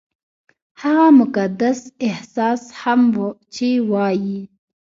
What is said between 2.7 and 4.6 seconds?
هم چې وايي-